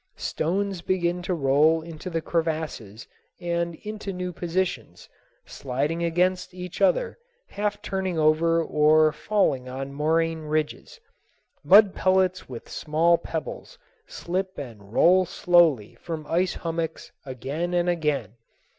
[0.17, 3.07] Stones begin to roll into the crevasses
[3.39, 5.07] and into new positions,
[5.45, 10.99] sliding against each other, half turning over or falling on moraine ridges.
[11.63, 13.77] Mud pellets with small pebbles
[14.07, 18.37] slip and roll slowly from ice hummocks again and again.